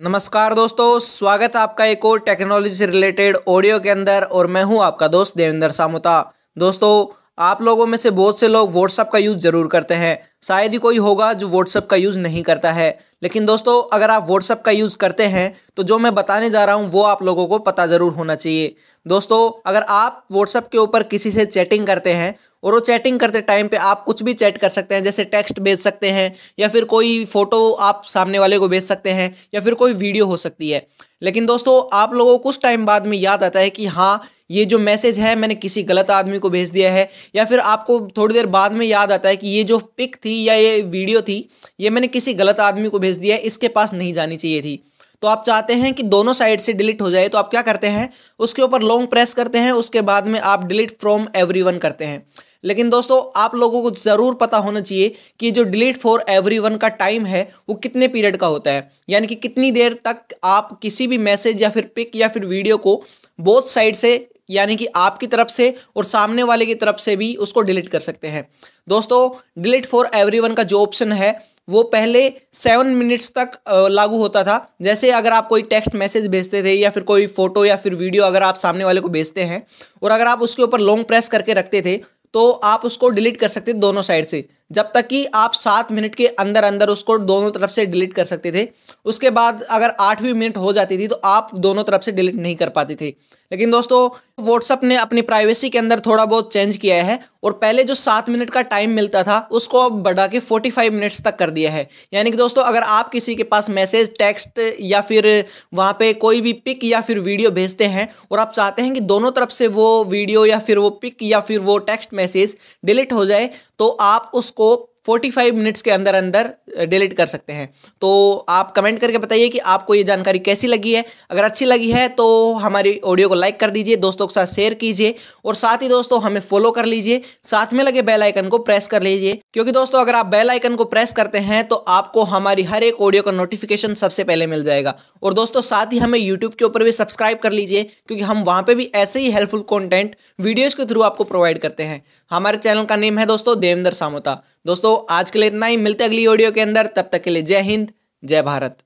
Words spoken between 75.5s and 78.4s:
text message भेजते थे या फिर कोई फ़ोटो या फिर वीडियो